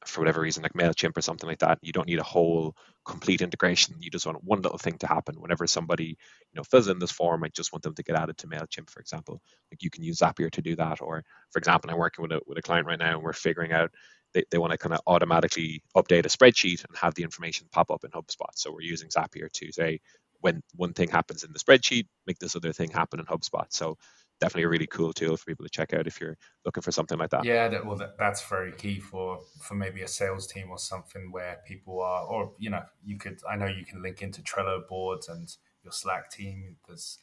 for 0.06 0.22
whatever 0.22 0.42
reason, 0.42 0.64
like 0.64 0.74
MailChimp 0.74 1.18
or 1.18 1.22
something 1.22 1.48
like 1.48 1.60
that, 1.60 1.80
you 1.82 1.92
don't 1.92 2.08
need 2.08 2.20
a 2.20 2.24
whole 2.24 2.76
complete 3.06 3.42
integration. 3.42 3.96
You 4.00 4.10
just 4.10 4.26
want 4.26 4.44
one 4.44 4.62
little 4.62 4.78
thing 4.78 4.98
to 5.00 5.08
happen. 5.08 5.40
Whenever 5.40 5.68
somebody, 5.68 6.06
you 6.06 6.56
know, 6.56 6.64
fills 6.64 6.88
in 6.88 7.00
this 7.00 7.12
form, 7.12 7.44
I 7.44 7.50
just 7.50 7.74
want 7.74 7.84
them 7.84 7.96
to 7.96 8.04
get 8.04 8.16
added 8.16 8.38
to 8.38 8.48
MailChimp, 8.48 8.90
for 8.90 9.02
example. 9.02 9.42
Like 9.72 9.84
you 9.84 9.90
can 9.90 10.04
use 10.04 10.20
Zapier 10.20 10.52
to 10.52 10.62
do 10.62 10.76
that. 10.78 11.02
Or 11.02 11.24
for 11.52 11.60
example, 11.60 11.92
I'm 11.92 11.98
working 11.98 12.24
with 12.24 12.32
a 12.32 12.42
with 12.46 12.58
a 12.58 12.62
client 12.62 12.88
right 12.88 13.00
now 13.00 13.16
and 13.16 13.24
we're 13.24 13.34
figuring 13.34 13.72
out 13.74 13.92
they, 14.34 14.44
they 14.52 14.58
want 14.58 14.72
to 14.72 14.78
kind 14.78 14.94
of 14.94 15.02
automatically 15.08 15.84
update 15.96 16.26
a 16.26 16.30
spreadsheet 16.30 16.86
and 16.86 16.96
have 16.96 17.16
the 17.16 17.24
information 17.24 17.68
pop 17.72 17.92
up 17.92 18.04
in 18.04 18.12
HubSpot. 18.12 18.52
So 18.56 18.72
we're 18.72 18.82
using 18.82 19.10
Zapier 19.10 19.52
to 19.52 19.72
say 19.72 20.00
when 20.42 20.62
one 20.76 20.94
thing 20.94 21.10
happens 21.10 21.44
in 21.44 21.52
the 21.52 21.60
spreadsheet, 21.60 22.08
make 22.26 22.40
this 22.40 22.56
other 22.56 22.72
thing 22.72 22.92
happen 22.92 23.20
in 23.20 23.26
HubSpot. 23.26 23.66
So 23.70 23.98
definitely 24.40 24.64
a 24.64 24.70
really 24.70 24.88
cool 24.88 25.14
tool 25.14 25.38
for 25.38 25.46
people 25.46 25.66
to 25.66 25.70
check 25.70 25.94
out 25.94 26.08
if 26.08 26.20
you're 26.20 26.38
looking 26.66 26.82
for 26.82 26.92
something 26.92 27.18
like 27.18 27.30
that. 27.30 27.44
Yeah, 27.44 27.68
that, 27.68 27.86
well, 27.86 27.98
that, 27.98 28.18
that's 28.18 28.48
very 28.48 28.72
key 28.72 29.00
for 29.00 29.40
for 29.62 29.76
maybe 29.76 30.02
a 30.02 30.08
sales 30.08 30.48
team 30.48 30.70
or 30.70 30.78
something 30.78 31.32
where 31.32 31.60
people 31.68 32.02
are, 32.02 32.26
or 32.26 32.54
you 32.58 32.70
know, 32.70 32.84
you 33.04 33.18
could. 33.18 33.40
I 33.50 33.56
know 33.56 33.68
you 33.68 33.86
can 33.86 34.02
link 34.02 34.22
into 34.22 34.42
Trello 34.42 34.88
boards 34.88 35.30
and 35.30 35.54
your 35.84 35.92
Slack 35.92 36.32
team. 36.32 36.78
There's 36.88 37.20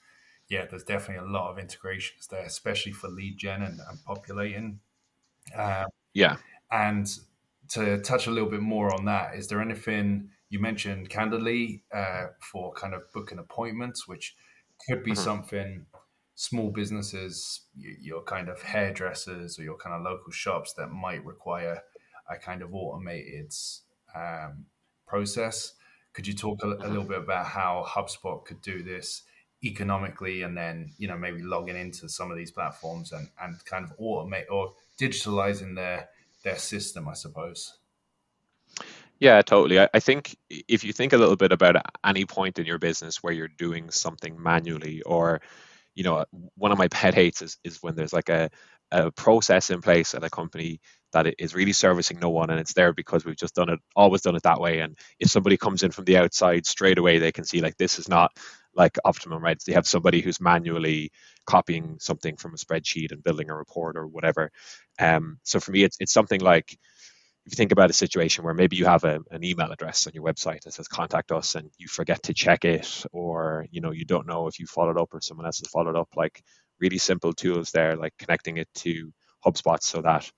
yeah, 0.48 0.66
there's 0.66 0.84
definitely 0.84 1.26
a 1.26 1.30
lot 1.30 1.50
of 1.50 1.58
integrations 1.58 2.28
there, 2.28 2.44
especially 2.44 2.92
for 2.92 3.08
lead 3.08 3.38
gen 3.38 3.62
and, 3.62 3.80
and 3.88 4.04
populating. 4.04 4.80
Um, 5.56 5.86
yeah, 6.14 6.36
and 6.70 7.08
to 7.70 8.00
touch 8.00 8.26
a 8.26 8.30
little 8.30 8.50
bit 8.50 8.60
more 8.60 8.94
on 8.94 9.06
that, 9.06 9.34
is 9.34 9.48
there 9.48 9.60
anything 9.60 10.30
you 10.48 10.60
mentioned 10.60 11.10
Calendly 11.10 11.82
uh, 11.92 12.26
for 12.40 12.72
kind 12.74 12.94
of 12.94 13.02
booking 13.12 13.38
appointments, 13.38 14.06
which 14.06 14.36
could 14.86 15.02
be 15.02 15.12
mm-hmm. 15.12 15.20
something 15.20 15.86
small 16.36 16.70
businesses, 16.70 17.62
your 17.76 18.22
kind 18.22 18.48
of 18.48 18.62
hairdressers 18.62 19.58
or 19.58 19.62
your 19.62 19.76
kind 19.76 19.96
of 19.96 20.02
local 20.02 20.30
shops 20.30 20.74
that 20.74 20.88
might 20.88 21.24
require 21.24 21.82
a 22.30 22.36
kind 22.36 22.62
of 22.62 22.74
automated 22.74 23.52
um, 24.14 24.66
process. 25.06 25.72
Could 26.12 26.26
you 26.26 26.34
talk 26.34 26.62
a, 26.62 26.68
a, 26.68 26.88
little 26.88 27.04
bit 27.04 27.18
about 27.18 27.46
how 27.46 27.84
HubSpot 27.88 28.44
could 28.44 28.60
do 28.60 28.82
this 28.82 29.22
economically, 29.64 30.42
and 30.42 30.56
then 30.56 30.92
you 30.98 31.08
know 31.08 31.16
maybe 31.16 31.42
logging 31.42 31.76
into 31.76 32.08
some 32.08 32.30
of 32.30 32.36
these 32.36 32.50
platforms 32.50 33.12
and 33.12 33.28
and 33.42 33.62
kind 33.64 33.84
of 33.84 33.98
automate 33.98 34.44
or 34.50 34.74
digitalizing 35.00 35.74
their 35.74 36.08
their 36.44 36.56
system, 36.56 37.08
I 37.08 37.14
suppose. 37.14 37.78
Yeah, 39.18 39.40
totally. 39.40 39.80
I, 39.80 39.88
I 39.94 40.00
think 40.00 40.36
if 40.50 40.84
you 40.84 40.92
think 40.92 41.14
a 41.14 41.16
little 41.16 41.36
bit 41.36 41.52
about 41.52 41.76
any 42.04 42.26
point 42.26 42.58
in 42.58 42.66
your 42.66 42.78
business 42.78 43.22
where 43.22 43.32
you're 43.32 43.48
doing 43.48 43.90
something 43.90 44.40
manually 44.42 45.00
or 45.02 45.40
you 45.96 46.04
know, 46.04 46.26
one 46.56 46.72
of 46.72 46.78
my 46.78 46.88
pet 46.88 47.14
hates 47.14 47.42
is, 47.42 47.58
is 47.64 47.78
when 47.82 47.96
there's 47.96 48.14
like 48.14 48.30
a, 48.30 48.50
a 48.92 49.12
process 49.12 49.70
in 49.70 49.82
place 49.82 50.14
at 50.14 50.24
a 50.24 50.30
company 50.30 50.80
that 51.14 51.34
is 51.40 51.54
really 51.56 51.72
servicing 51.72 52.20
no 52.20 52.30
one 52.30 52.50
and 52.50 52.60
it's 52.60 52.74
there 52.74 52.94
because 52.94 53.24
we've 53.26 53.36
just 53.36 53.56
done 53.56 53.70
it 53.70 53.80
always 53.96 54.22
done 54.22 54.36
it 54.36 54.44
that 54.44 54.60
way. 54.60 54.80
And 54.80 54.98
if 55.20 55.30
somebody 55.30 55.58
comes 55.58 55.82
in 55.84 55.92
from 55.92 56.06
the 56.06 56.18
outside 56.18 56.66
straight 56.66 56.98
away 56.98 57.18
they 57.18 57.32
can 57.32 57.44
see 57.44 57.62
like 57.62 57.78
this 57.78 57.98
is 57.98 58.08
not 58.08 58.32
like 58.76 58.98
optimum 59.04 59.42
right? 59.42 59.58
They 59.66 59.74
have 59.74 59.88
somebody 59.88 60.22
who's 60.22 60.40
manually 60.40 61.10
copying 61.46 61.98
something 62.00 62.36
from 62.36 62.54
a 62.54 62.58
spreadsheet 62.58 63.12
and 63.12 63.24
building 63.24 63.50
a 63.50 63.56
report 63.56 63.96
or 63.96 64.06
whatever. 64.06 64.52
Um, 65.00 65.38
so 65.44 65.60
for 65.60 65.72
me 65.72 65.84
it's, 65.84 65.98
it's 66.00 66.12
something 66.14 66.40
like 66.42 66.78
if 67.46 67.52
you 67.52 67.56
think 67.56 67.72
about 67.72 67.90
a 67.90 67.94
situation 67.94 68.44
where 68.44 68.54
maybe 68.54 68.76
you 68.76 68.86
have 68.86 69.04
a, 69.04 69.20
an 69.32 69.44
email 69.44 69.72
address 69.72 70.06
on 70.08 70.14
your 70.14 70.24
website 70.24 70.62
that 70.62 70.74
says 70.74 70.88
contact 70.88 71.32
us 71.32 71.56
and 71.56 71.70
you 71.78 71.88
forget 71.88 72.22
to 72.24 72.34
check 72.34 72.64
it 72.64 73.04
or 73.12 73.66
you 73.70 73.82
know 73.82 73.92
you 73.92 74.06
don't 74.06 74.26
know 74.28 74.48
if 74.48 74.60
you 74.60 74.66
followed 74.66 74.98
up 74.98 75.10
or 75.14 75.20
someone 75.22 75.46
else 75.46 75.60
has 75.60 75.68
followed 75.68 75.96
up 75.96 76.08
like 76.16 76.42
really 76.80 76.98
simple 76.98 77.34
tools 77.34 77.72
there 77.72 77.96
like 77.96 78.14
connecting 78.18 78.58
it 78.58 78.68
to 78.74 79.12
hubspot 79.46 79.82
so 79.82 80.02
that 80.02 80.30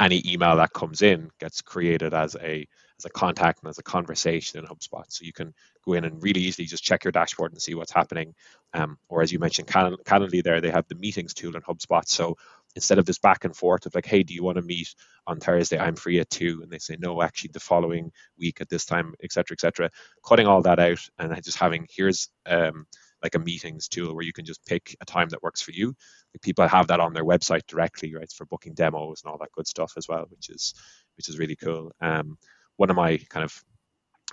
any 0.00 0.22
email 0.26 0.56
that 0.56 0.72
comes 0.74 1.02
in 1.02 1.30
gets 1.40 1.62
created 1.62 2.14
as 2.14 2.36
a 2.42 2.66
as 2.98 3.04
a 3.04 3.10
contact 3.10 3.62
and 3.62 3.68
as 3.68 3.78
a 3.78 3.82
conversation 3.82 4.58
in 4.58 4.66
HubSpot. 4.66 5.04
So 5.08 5.24
you 5.24 5.32
can 5.32 5.54
go 5.84 5.92
in 5.94 6.04
and 6.04 6.22
really 6.22 6.40
easily 6.40 6.66
just 6.66 6.84
check 6.84 7.04
your 7.04 7.12
dashboard 7.12 7.52
and 7.52 7.60
see 7.60 7.74
what's 7.74 7.92
happening. 7.92 8.34
Um, 8.72 8.98
or 9.08 9.22
as 9.22 9.32
you 9.32 9.38
mentioned, 9.38 9.68
Calendly 9.68 10.42
there, 10.42 10.60
they 10.60 10.70
have 10.70 10.88
the 10.88 10.94
meetings 10.94 11.34
tool 11.34 11.56
in 11.56 11.62
HubSpot. 11.62 12.06
So 12.06 12.36
instead 12.74 12.98
of 12.98 13.06
this 13.06 13.18
back 13.18 13.44
and 13.44 13.56
forth 13.56 13.86
of 13.86 13.94
like, 13.94 14.06
hey, 14.06 14.22
do 14.22 14.34
you 14.34 14.42
want 14.42 14.56
to 14.56 14.62
meet 14.62 14.94
on 15.26 15.40
Thursday? 15.40 15.78
I'm 15.78 15.96
free 15.96 16.20
at 16.20 16.30
two, 16.30 16.60
and 16.62 16.70
they 16.70 16.78
say 16.78 16.96
no, 16.98 17.22
actually 17.22 17.50
the 17.52 17.60
following 17.60 18.12
week 18.38 18.60
at 18.60 18.68
this 18.68 18.84
time, 18.84 19.14
etc., 19.22 19.54
etc. 19.54 19.90
Cutting 20.24 20.46
all 20.46 20.62
that 20.62 20.78
out 20.78 21.00
and 21.18 21.34
just 21.42 21.58
having 21.58 21.86
here's 21.90 22.28
um, 22.46 22.86
like 23.22 23.34
a 23.34 23.38
meetings 23.38 23.88
tool 23.88 24.14
where 24.14 24.24
you 24.24 24.32
can 24.32 24.44
just 24.44 24.64
pick 24.66 24.94
a 25.00 25.04
time 25.04 25.28
that 25.30 25.42
works 25.42 25.62
for 25.62 25.72
you. 25.72 25.88
Like 25.88 26.42
people 26.42 26.68
have 26.68 26.88
that 26.88 27.00
on 27.00 27.14
their 27.14 27.24
website 27.24 27.66
directly, 27.66 28.14
right, 28.14 28.30
for 28.30 28.44
booking 28.44 28.74
demos 28.74 29.22
and 29.22 29.32
all 29.32 29.38
that 29.38 29.52
good 29.52 29.66
stuff 29.66 29.94
as 29.96 30.06
well, 30.06 30.26
which 30.28 30.50
is 30.50 30.74
which 31.16 31.28
is 31.28 31.38
really 31.38 31.56
cool. 31.56 31.92
Um, 32.00 32.36
one 32.76 32.90
of 32.90 32.96
my 32.96 33.18
kind 33.28 33.44
of 33.44 33.64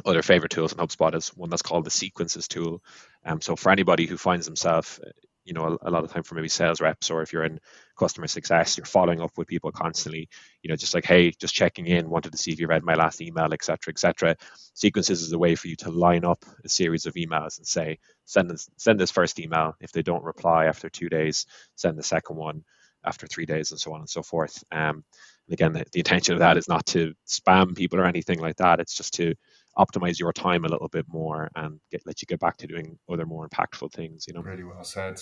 other 0.05 0.23
favorite 0.23 0.51
tools 0.51 0.73
in 0.73 0.79
HubSpot 0.79 1.13
is 1.15 1.29
one 1.29 1.50
that's 1.50 1.62
called 1.62 1.85
the 1.85 1.91
sequences 1.91 2.47
tool. 2.47 2.81
Um, 3.25 3.41
so 3.41 3.55
for 3.55 3.71
anybody 3.71 4.05
who 4.05 4.17
finds 4.17 4.45
themselves 4.45 5.00
you 5.45 5.53
know 5.53 5.77
a, 5.81 5.89
a, 5.89 5.91
lot 5.91 6.03
of 6.03 6.12
time 6.12 6.23
for 6.23 6.35
maybe 6.35 6.47
sales 6.47 6.81
reps 6.81 7.09
or 7.09 7.21
if 7.21 7.33
you're 7.33 7.43
in 7.43 7.59
customer 7.97 8.27
success 8.27 8.77
you're 8.77 8.85
following 8.85 9.21
up 9.21 9.31
with 9.38 9.47
people 9.47 9.71
constantly 9.71 10.29
you 10.62 10.69
know 10.69 10.75
just 10.75 10.93
like 10.93 11.05
hey 11.05 11.31
just 11.31 11.53
checking 11.53 11.85
in 11.85 12.09
wanted 12.09 12.31
to 12.31 12.38
see 12.38 12.51
if 12.51 12.59
you 12.59 12.67
read 12.67 12.83
my 12.83 12.95
last 12.95 13.21
email 13.21 13.53
etc 13.53 13.91
etc 13.91 14.35
sequences 14.73 15.21
is 15.21 15.33
a 15.33 15.38
way 15.38 15.55
for 15.55 15.67
you 15.67 15.75
to 15.75 15.91
line 15.91 16.23
up 16.25 16.43
a 16.63 16.69
series 16.69 17.05
of 17.05 17.13
emails 17.15 17.57
and 17.57 17.67
say 17.67 18.00
send 18.25 18.50
this, 18.50 18.69
send 18.77 19.00
this 19.00 19.12
first 19.12 19.39
email. 19.39 19.75
If 19.81 19.91
they 19.91 20.01
don't 20.01 20.23
reply 20.23 20.65
after 20.65 20.89
two 20.89 21.09
days 21.09 21.45
send 21.75 21.97
the 21.97 22.03
second 22.03 22.38
one 22.38 22.63
after 23.05 23.27
three 23.27 23.45
days 23.45 23.71
and 23.71 23.79
so 23.79 23.93
on 23.93 24.00
and 24.00 24.09
so 24.09 24.23
forth. 24.23 24.63
Um, 24.71 25.03
and 25.47 25.53
again 25.53 25.73
the, 25.73 25.85
the 25.91 26.00
intention 26.00 26.33
of 26.33 26.39
that 26.39 26.57
is 26.57 26.67
not 26.67 26.85
to 26.85 27.13
spam 27.27 27.75
people 27.75 28.00
or 28.00 28.05
anything 28.05 28.39
like 28.39 28.55
that 28.57 28.79
it's 28.79 28.95
just 28.95 29.13
to 29.13 29.33
optimize 29.77 30.19
your 30.19 30.33
time 30.33 30.65
a 30.65 30.67
little 30.67 30.88
bit 30.88 31.05
more 31.07 31.50
and 31.55 31.79
get, 31.91 32.05
let 32.05 32.21
you 32.21 32.25
get 32.25 32.39
back 32.39 32.57
to 32.57 32.67
doing 32.67 32.97
other 33.09 33.25
more 33.25 33.47
impactful 33.47 33.91
things. 33.91 34.27
You 34.27 34.33
know, 34.33 34.41
really 34.41 34.63
well 34.63 34.83
said. 34.83 35.21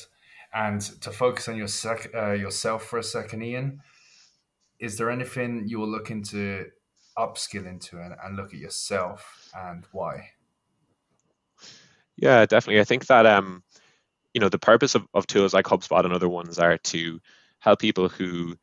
And 0.53 0.81
to 1.01 1.11
focus 1.11 1.47
on 1.47 1.55
your 1.55 1.67
sec- 1.67 2.13
uh, 2.13 2.31
yourself 2.31 2.83
for 2.83 2.99
a 2.99 3.03
second, 3.03 3.41
Ian, 3.41 3.79
is 4.79 4.97
there 4.97 5.09
anything 5.09 5.63
you're 5.67 5.87
looking 5.87 6.23
to 6.25 6.65
upskill 7.17 7.65
into 7.65 7.99
and, 7.99 8.13
and 8.21 8.35
look 8.35 8.53
at 8.53 8.59
yourself 8.59 9.49
and 9.55 9.85
why? 9.93 10.31
Yeah, 12.17 12.45
definitely. 12.45 12.81
I 12.81 12.85
think 12.85 13.05
that 13.07 13.25
um, 13.25 13.63
you 14.33 14.41
know, 14.41 14.49
the 14.49 14.59
purpose 14.59 14.95
of, 14.95 15.07
of 15.13 15.27
tools 15.27 15.53
like 15.53 15.65
HubSpot 15.65 16.03
and 16.03 16.13
other 16.13 16.29
ones 16.29 16.59
are 16.59 16.77
to 16.77 17.21
help 17.59 17.79
people 17.79 18.09
who 18.09 18.57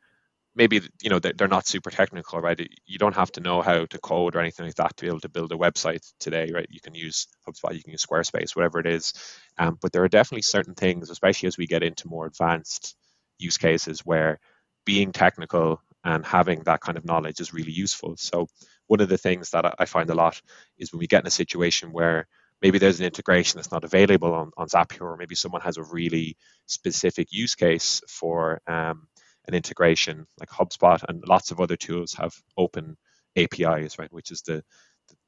maybe 0.59 0.81
you 1.01 1.09
know 1.09 1.19
they're 1.19 1.47
not 1.57 1.67
super 1.67 1.91
technical 1.91 2.41
right? 2.41 2.59
You 2.85 2.99
don't 2.99 3.15
have 3.15 3.31
to 3.33 3.41
know 3.41 3.61
how 3.61 3.85
to 3.85 3.99
code 3.99 4.35
or 4.35 4.41
anything 4.41 4.67
like 4.67 4.75
that 4.75 4.97
to 4.97 5.05
be 5.05 5.09
able 5.09 5.21
to 5.21 5.29
build 5.29 5.51
a 5.53 5.57
website 5.57 6.05
today 6.19 6.51
right? 6.53 6.67
You 6.69 6.81
can 6.81 6.95
use 6.95 7.27
hubspot 7.47 7.75
you 7.75 7.83
can 7.83 7.91
use 7.93 8.05
squarespace 8.05 8.55
whatever 8.55 8.79
it 8.79 8.87
is. 8.87 9.13
Um, 9.57 9.77
but 9.81 9.93
there 9.93 10.03
are 10.03 10.09
definitely 10.09 10.43
certain 10.43 10.75
things 10.75 11.09
especially 11.09 11.47
as 11.47 11.57
we 11.57 11.67
get 11.67 11.83
into 11.83 12.09
more 12.09 12.27
advanced 12.27 12.95
use 13.39 13.57
cases 13.57 14.01
where 14.05 14.39
being 14.85 15.11
technical 15.13 15.81
and 16.03 16.25
having 16.25 16.61
that 16.63 16.81
kind 16.81 16.97
of 16.97 17.05
knowledge 17.05 17.39
is 17.41 17.53
really 17.53 17.71
useful. 17.73 18.15
So 18.17 18.47
one 18.87 19.01
of 19.01 19.09
the 19.09 19.17
things 19.17 19.51
that 19.51 19.75
i 19.79 19.85
find 19.85 20.09
a 20.09 20.15
lot 20.15 20.41
is 20.77 20.91
when 20.91 20.99
we 20.99 21.07
get 21.07 21.23
in 21.23 21.27
a 21.27 21.31
situation 21.43 21.91
where 21.91 22.27
maybe 22.61 22.79
there's 22.79 22.99
an 22.99 23.05
integration 23.05 23.57
that's 23.57 23.71
not 23.71 23.85
available 23.85 24.33
on, 24.33 24.51
on 24.57 24.67
zapier 24.67 25.01
or 25.01 25.17
maybe 25.17 25.35
someone 25.35 25.61
has 25.61 25.77
a 25.77 25.83
really 25.83 26.37
specific 26.65 27.27
use 27.31 27.55
case 27.55 28.01
for 28.07 28.61
um, 28.67 29.07
an 29.47 29.53
integration 29.53 30.27
like 30.39 30.49
HubSpot 30.49 31.03
and 31.07 31.23
lots 31.27 31.51
of 31.51 31.59
other 31.59 31.75
tools 31.75 32.13
have 32.13 32.33
open 32.57 32.97
APIs, 33.35 33.99
right, 33.99 34.11
which 34.11 34.31
is 34.31 34.41
the 34.41 34.63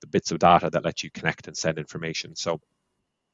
the 0.02 0.08
bits 0.08 0.32
of 0.32 0.40
data 0.40 0.70
that 0.70 0.86
let 0.86 1.04
you 1.04 1.10
connect 1.10 1.48
and 1.48 1.58
send 1.58 1.80
information. 1.80 2.36
So 2.36 2.60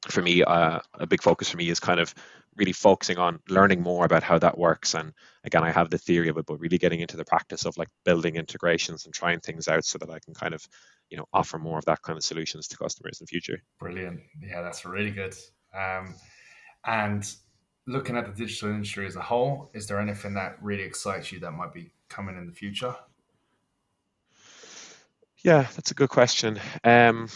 for 0.08 0.22
me, 0.22 0.42
uh, 0.42 0.80
a 0.94 1.06
big 1.06 1.22
focus 1.22 1.50
for 1.50 1.56
me 1.56 1.68
is 1.68 1.80
kind 1.80 2.00
of 2.00 2.14
really 2.56 2.72
focusing 2.72 3.18
on 3.18 3.40
learning 3.48 3.82
more 3.82 4.04
about 4.04 4.22
how 4.22 4.38
that 4.38 4.58
works. 4.58 4.94
And 4.94 5.12
again, 5.44 5.62
I 5.62 5.70
have 5.70 5.90
the 5.90 5.98
theory 5.98 6.28
of 6.28 6.38
it, 6.38 6.46
but 6.46 6.58
really 6.58 6.78
getting 6.78 7.00
into 7.00 7.16
the 7.16 7.24
practice 7.24 7.64
of 7.64 7.76
like 7.76 7.88
building 8.04 8.36
integrations 8.36 9.04
and 9.04 9.14
trying 9.14 9.40
things 9.40 9.68
out 9.68 9.84
so 9.84 9.98
that 9.98 10.10
I 10.10 10.18
can 10.18 10.34
kind 10.34 10.54
of, 10.54 10.66
you 11.10 11.16
know, 11.16 11.26
offer 11.32 11.58
more 11.58 11.78
of 11.78 11.84
that 11.86 12.02
kind 12.02 12.16
of 12.16 12.24
solutions 12.24 12.68
to 12.68 12.76
customers 12.76 13.20
in 13.20 13.24
the 13.24 13.28
future. 13.28 13.62
Brilliant. 13.78 14.20
Yeah, 14.40 14.62
that's 14.62 14.84
really 14.84 15.10
good. 15.10 15.34
Um, 15.74 16.14
and 16.84 17.32
looking 17.88 18.16
at 18.18 18.26
the 18.26 18.32
digital 18.32 18.68
industry 18.68 19.06
as 19.06 19.16
a 19.16 19.20
whole, 19.20 19.70
is 19.72 19.86
there 19.86 19.98
anything 19.98 20.34
that 20.34 20.62
really 20.62 20.82
excites 20.82 21.32
you 21.32 21.40
that 21.40 21.52
might 21.52 21.72
be 21.72 21.90
coming 22.10 22.36
in 22.36 22.46
the 22.46 22.52
future? 22.52 22.94
Yeah, 25.42 25.62
that's 25.74 25.90
a 25.90 25.94
good 25.94 26.10
question. 26.10 26.60
Um, 26.84 27.28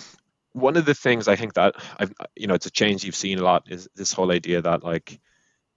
one 0.53 0.77
of 0.77 0.85
the 0.85 0.95
things 0.95 1.27
I 1.27 1.37
think 1.37 1.55
that 1.55 1.77
I've, 1.99 2.13
you 2.37 2.47
know, 2.47 2.55
it's 2.55 2.67
a 2.67 2.71
change 2.71 3.03
you've 3.03 3.17
seen 3.17 3.39
a 3.39 3.43
lot 3.43 3.65
is 3.71 3.89
this 3.97 4.13
whole 4.13 4.31
idea 4.31 4.61
that 4.61 4.85
like 4.85 5.19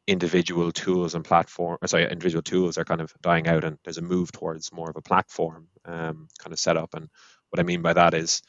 individual 0.08 0.74
tools 0.74 1.16
and 1.16 1.24
platform, 1.24 1.78
sorry, 1.86 2.12
individual 2.12 2.42
tools 2.42 2.78
are 2.78 2.84
kind 2.84 3.00
of 3.00 3.14
dying 3.22 3.48
out, 3.48 3.64
and 3.64 3.78
there's 3.86 3.98
a 3.98 4.02
move 4.02 4.32
towards 4.34 4.74
more 4.74 4.90
of 4.90 4.98
a 4.98 5.02
platform 5.02 5.68
um, 5.86 6.28
kind 6.38 6.52
of 6.52 6.60
setup. 6.60 6.94
And 6.96 7.08
what 7.50 7.62
I 7.62 7.64
mean 7.64 7.82
by 7.82 7.94
that 7.94 8.14
is, 8.14 8.42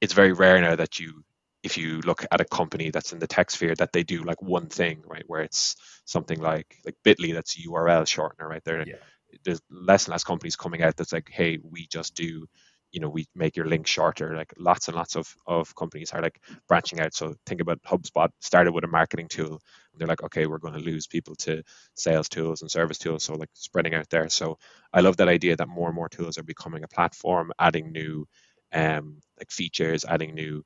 it's 0.00 0.14
very 0.14 0.32
rare 0.32 0.60
now 0.62 0.76
that 0.76 0.98
you 0.98 1.24
if 1.64 1.78
you 1.78 2.00
look 2.02 2.24
at 2.30 2.40
a 2.40 2.44
company 2.44 2.90
that's 2.90 3.12
in 3.12 3.18
the 3.18 3.26
tech 3.26 3.50
sphere 3.50 3.74
that 3.74 3.92
they 3.92 4.04
do 4.04 4.22
like 4.22 4.40
one 4.42 4.68
thing 4.68 5.02
right 5.06 5.24
where 5.26 5.42
it's 5.42 5.76
something 6.04 6.40
like 6.40 6.76
like 6.84 6.96
bitly 7.04 7.32
that's 7.34 7.56
a 7.58 7.68
url 7.68 8.04
shortener 8.04 8.48
right? 8.48 8.62
There 8.64 8.86
yeah. 8.86 8.96
there's 9.44 9.62
less 9.70 10.04
and 10.04 10.12
less 10.12 10.24
companies 10.24 10.56
coming 10.56 10.82
out 10.82 10.96
that's 10.96 11.12
like 11.12 11.28
hey 11.32 11.58
we 11.62 11.86
just 11.88 12.14
do 12.14 12.46
you 12.94 13.00
know 13.00 13.08
we 13.08 13.26
make 13.34 13.56
your 13.56 13.66
link 13.66 13.86
shorter. 13.86 14.36
Like 14.36 14.54
lots 14.56 14.86
and 14.88 14.96
lots 14.96 15.16
of 15.16 15.34
of 15.46 15.74
companies 15.74 16.12
are 16.12 16.22
like 16.22 16.40
branching 16.68 17.00
out. 17.00 17.12
So 17.12 17.34
think 17.44 17.60
about 17.60 17.82
hubspot 17.82 18.28
started 18.40 18.72
with 18.72 18.84
a 18.84 18.88
marketing 18.88 19.28
tool 19.28 19.60
and 19.92 19.98
they're 19.98 20.08
like 20.08 20.22
okay 20.22 20.46
we're 20.46 20.58
going 20.58 20.74
to 20.74 20.80
lose 20.80 21.08
people 21.08 21.34
to 21.36 21.62
sales 21.96 22.28
tools 22.28 22.62
and 22.62 22.70
service 22.70 22.98
tools 22.98 23.24
so 23.24 23.34
like 23.34 23.50
spreading 23.54 23.94
out 23.94 24.08
there. 24.10 24.28
So 24.28 24.58
i 24.92 25.00
love 25.00 25.16
that 25.16 25.28
idea 25.28 25.56
that 25.56 25.68
more 25.68 25.88
and 25.88 25.96
more 25.96 26.08
tools 26.08 26.38
are 26.38 26.44
becoming 26.44 26.84
a 26.84 26.88
platform 26.88 27.52
adding 27.58 27.90
new 27.90 28.26
um 28.72 29.20
like 29.38 29.50
features 29.50 30.04
adding 30.04 30.34
new 30.34 30.62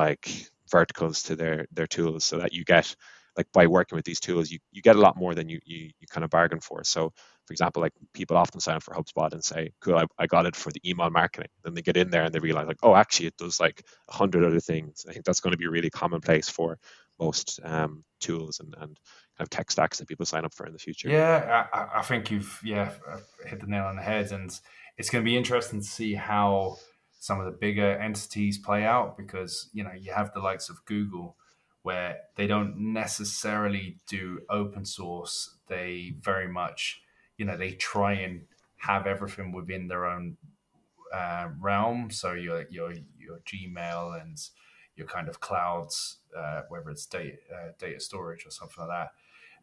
like 0.00 0.26
verticals 0.70 1.22
to 1.24 1.36
their 1.36 1.66
their 1.72 1.86
tools 1.86 2.24
so 2.24 2.38
that 2.38 2.52
you 2.52 2.64
get 2.64 2.94
like 3.36 3.46
by 3.52 3.66
working 3.66 3.96
with 3.96 4.04
these 4.04 4.20
tools 4.20 4.50
you, 4.50 4.58
you 4.72 4.82
get 4.82 4.96
a 4.96 5.00
lot 5.00 5.16
more 5.16 5.34
than 5.34 5.48
you, 5.48 5.58
you 5.64 5.90
you 6.00 6.06
kind 6.08 6.24
of 6.24 6.30
bargain 6.30 6.60
for. 6.60 6.82
So 6.84 7.12
for 7.46 7.52
example 7.52 7.82
like 7.82 7.92
people 8.14 8.36
often 8.36 8.60
sign 8.60 8.76
up 8.76 8.82
for 8.82 8.94
hubspot 8.94 9.32
and 9.32 9.44
say 9.44 9.72
cool 9.80 9.96
I, 9.96 10.06
I 10.18 10.26
got 10.26 10.46
it 10.46 10.56
for 10.56 10.70
the 10.72 10.80
email 10.88 11.10
marketing. 11.10 11.50
Then 11.62 11.74
they 11.74 11.82
get 11.82 11.96
in 11.96 12.10
there 12.10 12.24
and 12.24 12.34
they 12.34 12.38
realize 12.38 12.66
like 12.66 12.82
oh 12.82 12.94
actually 12.94 13.26
it 13.26 13.36
does 13.36 13.60
like 13.60 13.82
a 14.08 14.14
hundred 14.14 14.44
other 14.44 14.60
things. 14.60 15.04
I 15.08 15.12
think 15.12 15.24
that's 15.24 15.40
going 15.40 15.52
to 15.52 15.58
be 15.64 15.68
really 15.68 15.90
commonplace 15.90 16.48
for 16.48 16.78
most 17.18 17.60
um, 17.62 18.02
tools 18.20 18.60
and, 18.60 18.74
and 18.80 18.96
kind 19.36 19.46
of 19.46 19.50
tech 19.50 19.70
stacks 19.70 19.98
that 19.98 20.08
people 20.08 20.24
sign 20.24 20.46
up 20.46 20.54
for 20.54 20.66
in 20.66 20.72
the 20.72 20.78
future. 20.86 21.10
Yeah 21.10 21.66
I, 21.72 22.00
I 22.00 22.02
think 22.02 22.30
you've 22.30 22.60
yeah 22.64 22.90
hit 23.46 23.60
the 23.60 23.66
nail 23.66 23.84
on 23.84 23.96
the 23.96 24.02
head 24.02 24.32
and 24.32 24.50
it's 24.96 25.10
going 25.10 25.24
to 25.24 25.30
be 25.30 25.36
interesting 25.36 25.80
to 25.80 25.86
see 25.86 26.14
how 26.14 26.76
some 27.20 27.38
of 27.38 27.44
the 27.44 27.52
bigger 27.52 27.98
entities 27.98 28.58
play 28.58 28.84
out 28.84 29.16
because 29.16 29.68
you 29.72 29.84
know 29.84 29.92
you 29.92 30.12
have 30.12 30.32
the 30.32 30.40
likes 30.40 30.68
of 30.68 30.84
Google 30.86 31.36
where 31.82 32.18
they 32.36 32.46
don't 32.46 32.76
necessarily 32.76 33.98
do 34.08 34.40
open 34.50 34.84
source. 34.84 35.56
They 35.68 36.14
very 36.20 36.48
much 36.48 37.02
you 37.36 37.44
know 37.44 37.56
they 37.56 37.72
try 37.72 38.14
and 38.14 38.42
have 38.78 39.06
everything 39.06 39.52
within 39.52 39.86
their 39.86 40.06
own 40.06 40.38
uh, 41.14 41.48
realm. 41.60 42.10
So 42.10 42.32
your 42.32 42.64
your 42.70 42.94
your 43.18 43.40
Gmail 43.46 44.20
and 44.20 44.40
your 44.96 45.06
kind 45.06 45.28
of 45.28 45.40
clouds 45.40 46.16
uh, 46.36 46.62
whether 46.68 46.90
it's 46.90 47.06
data 47.06 47.36
uh, 47.54 47.72
data 47.78 48.00
storage 48.00 48.44
or 48.46 48.50
something 48.50 48.86
like 48.86 49.08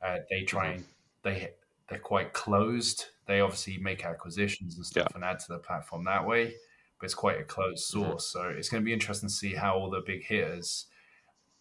that 0.01 0.07
uh, 0.07 0.19
they 0.29 0.43
try 0.43 0.67
and 0.67 0.83
they 1.23 1.53
they're 1.89 1.99
quite 1.99 2.33
closed. 2.33 3.05
They 3.25 3.39
obviously 3.39 3.77
make 3.77 4.05
acquisitions 4.05 4.75
and 4.75 4.85
stuff 4.85 5.07
yeah. 5.09 5.15
and 5.15 5.23
add 5.23 5.39
to 5.39 5.53
the 5.53 5.59
platform 5.59 6.03
that 6.05 6.25
way 6.25 6.53
but 6.99 7.05
it's 7.05 7.13
quite 7.13 7.39
a 7.39 7.43
closed 7.43 7.91
mm-hmm. 7.91 8.03
source. 8.09 8.27
So 8.27 8.43
it's 8.43 8.69
going 8.69 8.83
to 8.83 8.85
be 8.85 8.93
interesting 8.93 9.29
to 9.29 9.35
see 9.35 9.53
how 9.53 9.77
all 9.77 9.89
the 9.89 10.01
big 10.05 10.25
hitters 10.25 10.85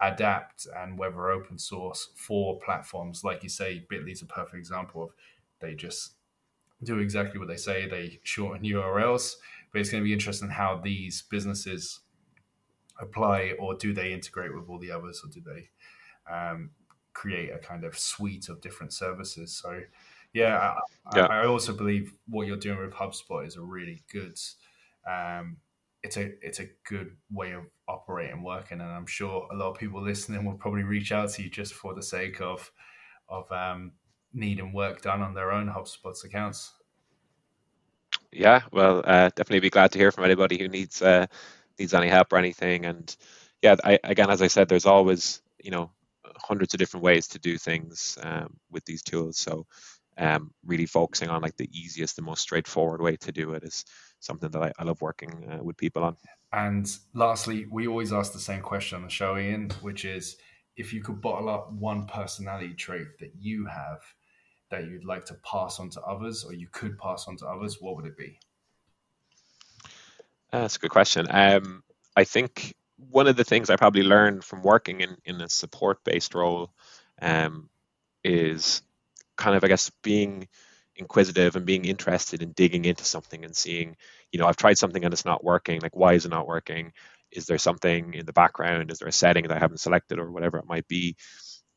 adapt 0.01 0.67
and 0.77 0.99
whether 0.99 1.31
open 1.31 1.59
source 1.59 2.11
for 2.17 2.59
platforms 2.61 3.25
like 3.25 3.43
you 3.43 3.49
say, 3.49 3.87
Bitly's 3.91 4.23
a 4.23 4.27
perfect 4.27 4.57
example 4.57 5.05
of 5.05 5.11
they 5.61 5.75
just 5.75 6.15
do 6.83 6.99
exactly 6.99 7.39
what 7.39 7.49
they 7.49 7.57
say. 7.57 7.89
They 7.89 8.21
shorten 8.23 8.65
URLs, 8.65 9.37
but 9.73 9.81
it's 9.81 9.91
going 9.91 10.03
to 10.03 10.07
be 10.07 10.13
interesting 10.13 10.51
how 10.51 10.81
these 10.83 11.25
businesses 11.31 12.01
apply, 13.01 13.53
or 13.59 13.75
do 13.75 13.93
they 13.93 14.13
integrate 14.13 14.55
with 14.55 14.69
all 14.69 14.79
the 14.79 14.91
others, 14.91 15.23
or 15.25 15.31
do 15.31 15.41
they 15.41 15.69
um, 16.33 16.71
create 17.13 17.51
a 17.51 17.59
kind 17.59 17.85
of 17.85 17.99
suite 17.99 18.49
of 18.49 18.61
different 18.61 18.93
services? 18.93 19.53
So, 19.57 19.81
yeah, 20.33 20.75
I, 21.07 21.17
yeah. 21.17 21.27
I, 21.27 21.43
I 21.43 21.47
also 21.47 21.73
believe 21.73 22.13
what 22.29 22.47
you're 22.47 22.57
doing 22.57 22.79
with 22.79 22.93
HubSpot 22.93 23.47
is 23.47 23.57
a 23.57 23.63
really 23.63 24.03
good 24.13 24.39
um, 25.11 25.57
it's 26.03 26.17
a 26.17 26.33
it's 26.43 26.61
a 26.61 26.69
good 26.89 27.17
way 27.31 27.53
of 27.53 27.65
operating 27.89 28.43
working 28.43 28.81
and 28.81 28.91
i'm 28.91 29.07
sure 29.07 29.49
a 29.53 29.57
lot 29.57 29.71
of 29.71 29.79
people 29.79 30.03
listening 30.03 30.45
will 30.45 30.55
probably 30.55 30.83
reach 30.83 31.11
out 31.11 31.31
to 31.31 31.43
you 31.43 31.51
just 31.51 31.75
for 31.75 31.95
the 31.95 32.03
sake 32.03 32.41
of 32.41 32.71
of 33.29 33.51
um, 33.51 33.93
needing 34.33 34.73
work 34.73 35.03
done 35.03 35.23
on 35.23 35.35
their 35.35 35.51
own 35.51 35.67
hubspot's 35.67 36.25
accounts. 36.25 36.73
Yeah 38.33 38.63
well 38.71 39.03
uh, 39.05 39.31
definitely 39.31 39.61
be 39.61 39.71
glad 39.71 39.93
to 39.93 39.99
hear 39.99 40.13
from 40.13 40.25
anybody 40.25 40.59
who 40.59 40.69
needs 40.69 41.01
uh, 41.03 41.27
needs 41.79 41.95
any 41.95 42.09
help 42.09 42.33
or 42.33 42.37
anything. 42.37 42.85
And 42.85 43.17
yeah 43.63 43.77
I, 43.83 43.99
again 44.05 44.31
as 44.31 44.43
i 44.43 44.47
said 44.47 44.69
there's 44.69 44.87
always 44.87 45.43
you 45.63 45.71
know 45.71 45.91
hundreds 46.39 46.75
of 46.75 46.79
different 46.79 47.05
ways 47.05 47.29
to 47.29 47.39
do 47.39 47.57
things 47.57 48.19
um, 48.23 48.57
with 48.71 48.85
these 48.85 49.03
tools. 49.03 49.39
So 49.39 49.67
um, 50.19 50.53
really 50.65 50.87
focusing 50.87 51.29
on 51.29 51.43
like 51.43 51.57
the 51.57 51.69
easiest 51.73 52.17
the 52.17 52.23
most 52.23 52.41
straightforward 52.41 53.01
way 53.01 53.17
to 53.17 53.33
do 53.33 53.53
it 53.53 53.63
is 53.65 53.85
something 54.21 54.51
that 54.51 54.63
I, 54.63 54.73
I 54.79 54.85
love 54.85 55.01
working 55.01 55.49
uh, 55.51 55.63
with 55.63 55.77
people 55.77 56.03
on. 56.05 56.17
And 56.53 56.91
lastly, 57.15 57.67
we 57.71 57.87
always 57.87 58.13
ask 58.13 58.33
the 58.33 58.39
same 58.39 58.63
question 58.63 58.97
on 58.97 59.03
the 59.03 59.11
show, 59.11 59.37
Ian, 59.37 59.71
which 59.83 60.05
is 60.05 60.37
if 60.77 60.93
you 60.93 61.03
could 61.03 61.21
bottle 61.21 61.49
up 61.49 61.73
one 61.73 62.07
personality 62.07 62.75
trait 62.75 63.07
that 63.21 63.33
you 63.39 63.67
have 63.67 64.01
that 64.71 64.85
you'd 64.85 65.05
like 65.05 65.25
to 65.27 65.35
pass 65.35 65.79
on 65.79 65.91
to 65.91 66.01
others 66.03 66.45
or 66.45 66.53
you 66.53 66.69
could 66.73 66.99
pass 66.99 67.27
on 67.29 67.37
to 67.37 67.47
others, 67.47 67.79
what 67.81 67.97
would 67.97 68.07
it 68.07 68.17
be? 68.17 68.39
Uh, 70.53 70.63
that's 70.63 70.77
a 70.77 70.81
good 70.81 70.91
question. 70.91 71.27
Um, 71.31 71.83
I 72.17 72.25
think 72.25 72.75
one 72.97 73.27
of 73.27 73.37
the 73.37 73.45
things 73.45 73.71
I 73.71 73.77
probably 73.77 74.03
learned 74.03 74.43
from 74.45 74.63
working 74.63 75.01
in, 75.01 75.17
in 75.25 75.41
a 75.41 75.49
support 75.49 76.03
based 76.05 76.35
role 76.35 76.73
um, 77.21 77.69
is 78.25 78.83
kind 79.37 79.57
of, 79.57 79.65
I 79.65 79.69
guess, 79.69 79.91
being 80.03 80.49
inquisitive 80.97 81.57
and 81.57 81.67
being 81.67 81.85
interested 81.85 82.43
in 82.43 82.53
digging 82.53 82.85
into 82.85 83.05
something 83.05 83.45
and 83.45 83.55
seeing, 83.57 83.97
you 84.33 84.39
know, 84.41 84.47
I've 84.47 84.57
tried 84.57 84.79
something 84.79 85.05
and 85.05 85.13
it's 85.13 85.25
not 85.25 85.45
working. 85.45 85.81
Like, 85.81 85.97
why 85.97 86.15
is 86.15 86.25
it 86.25 86.31
not 86.31 86.47
working? 86.47 86.93
Is 87.31 87.47
there 87.47 87.59
something 87.59 88.15
in 88.15 88.27
the 88.27 88.33
background? 88.33 88.91
Is 88.91 88.99
there 88.99 89.09
a 89.09 89.13
setting 89.13 89.45
that 89.49 89.57
I 89.57 89.61
haven't 89.61 89.79
selected 89.81 90.19
or 90.19 90.31
whatever 90.31 90.59
it 90.59 90.67
might 90.67 90.89
be? 90.89 91.17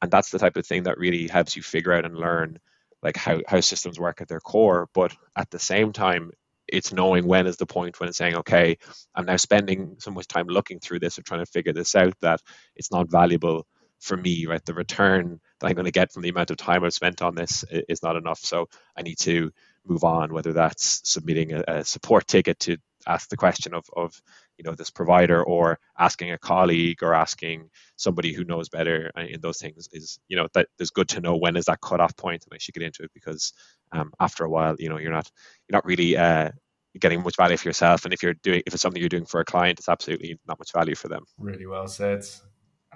And 0.02 0.12
that's 0.12 0.30
the 0.32 0.40
type 0.40 0.58
of 0.58 0.66
thing 0.66 0.84
that 0.84 0.98
really 0.98 1.28
helps 1.28 1.56
you 1.56 1.62
figure 1.64 1.94
out 1.94 2.06
and 2.06 2.16
learn 2.16 2.60
like 3.02 3.18
how, 3.18 3.42
how 3.48 3.60
systems 3.62 4.00
work 4.00 4.22
at 4.22 4.28
their 4.28 4.40
core. 4.40 4.88
But 4.94 5.16
at 5.36 5.50
the 5.50 5.60
same 5.60 5.92
time, 5.94 6.32
it's 6.68 6.94
knowing 6.94 7.26
when 7.28 7.48
is 7.48 7.58
the 7.58 7.66
point 7.66 8.00
when 8.00 8.10
it's 8.10 8.18
saying, 8.18 8.36
okay, 8.38 8.78
I'm 9.16 9.26
now 9.26 9.38
spending 9.38 9.96
so 10.00 10.12
much 10.12 10.28
time 10.28 10.48
looking 10.48 10.80
through 10.80 11.00
this 11.00 11.18
or 11.18 11.24
trying 11.24 11.44
to 11.44 11.52
figure 11.52 11.74
this 11.74 11.96
out 11.96 12.14
that 12.22 12.42
it's 12.76 12.92
not 12.92 13.10
valuable 13.10 13.66
for 14.00 14.16
me, 14.16 14.46
right? 14.46 14.64
The 14.66 14.74
return 14.74 15.40
that 15.60 15.68
I'm 15.68 15.76
going 15.76 15.86
to 15.86 15.92
get 15.92 16.12
from 16.12 16.24
the 16.24 16.30
amount 16.30 16.52
of 16.52 16.58
time 16.58 16.84
I've 16.84 16.94
spent 16.94 17.22
on 17.22 17.36
this 17.36 17.64
is 17.70 18.04
not 18.04 18.16
enough. 18.16 18.40
So 18.40 18.68
I 18.96 19.02
need 19.02 19.18
to 19.20 19.52
move 19.86 20.04
on, 20.04 20.34
whether 20.34 20.54
that's 20.54 21.02
submitting 21.04 21.54
a, 21.54 21.64
a 21.68 21.86
support 21.86 22.28
ticket 22.28 22.60
to 22.60 22.78
ask 23.08 23.30
the 23.30 23.38
question 23.38 23.74
of, 23.74 23.86
of 23.96 24.22
you 24.58 24.64
know 24.64 24.76
this 24.76 24.90
provider 24.90 25.42
or 25.42 25.80
asking 25.98 26.32
a 26.32 26.38
colleague 26.38 27.02
or 27.02 27.14
asking 27.14 27.70
somebody 27.96 28.34
who 28.34 28.44
knows 28.44 28.70
better 28.70 29.12
uh, 29.18 29.22
in 29.22 29.40
those 29.42 29.58
things 29.58 29.88
is 29.94 30.20
you 30.28 30.36
know 30.36 30.48
that 30.54 30.68
is 30.80 30.92
good 30.92 31.08
to 31.08 31.22
know 31.22 31.38
when 31.38 31.56
is 31.56 31.66
that 31.66 31.80
cutoff 31.82 32.16
point 32.18 32.44
and 32.44 32.54
I 32.54 32.58
should 32.58 32.74
get 32.74 32.84
into 32.84 33.04
it 33.04 33.12
because 33.14 33.54
um, 33.92 34.12
after 34.20 34.44
a 34.44 34.50
while 34.50 34.76
you 34.78 34.90
know 34.90 34.98
you're 34.98 35.14
not 35.14 35.32
you're 35.68 35.78
not 35.78 35.86
really 35.86 36.18
uh, 36.18 36.52
getting 37.00 37.24
much 37.24 37.38
value 37.38 37.56
for 37.56 37.70
yourself. 37.70 38.04
And 38.04 38.14
if 38.14 38.22
you're 38.22 38.34
doing 38.34 38.62
if 38.66 38.74
it's 38.74 38.82
something 38.82 39.02
you're 39.02 39.10
doing 39.10 39.26
for 39.26 39.40
a 39.40 39.46
client 39.46 39.80
it's 39.80 39.90
absolutely 39.90 40.38
not 40.48 40.60
much 40.60 40.74
value 40.74 40.96
for 40.96 41.08
them. 41.08 41.24
Really 41.38 41.66
well 41.66 41.88
said 41.88 42.26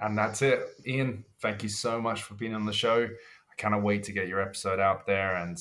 and 0.00 0.16
that's 0.18 0.42
it 0.42 0.60
ian 0.86 1.24
thank 1.40 1.62
you 1.62 1.68
so 1.68 2.00
much 2.00 2.22
for 2.22 2.34
being 2.34 2.54
on 2.54 2.66
the 2.66 2.72
show 2.72 3.04
i 3.04 3.54
cannot 3.56 3.82
wait 3.82 4.02
to 4.02 4.12
get 4.12 4.28
your 4.28 4.40
episode 4.40 4.80
out 4.80 5.06
there 5.06 5.36
and 5.36 5.58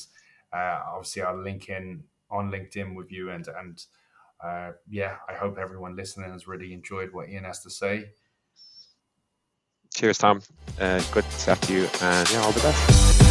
uh, 0.52 0.80
obviously 0.94 1.22
i'll 1.22 1.42
link 1.42 1.70
in 1.70 2.04
on 2.30 2.52
linkedin 2.52 2.96
with 2.96 3.12
you 3.12 3.30
and 3.30 3.48
and 3.60 3.86
uh, 4.44 4.72
yeah, 4.90 5.16
I 5.30 5.34
hope 5.34 5.58
everyone 5.58 5.96
listening 5.96 6.32
has 6.32 6.48
really 6.48 6.74
enjoyed 6.74 7.14
what 7.14 7.30
Ian 7.30 7.46
has 7.46 7.62
to 7.62 7.70
say. 7.70 8.10
Cheers, 9.94 10.18
Tom. 10.18 10.42
Uh, 10.80 11.02
good 11.12 11.24
to 11.24 11.56
to 11.56 11.74
you, 11.74 11.88
and 12.02 12.30
yeah, 12.32 12.42
all 12.42 12.52
the 12.52 12.60
best. 12.60 13.23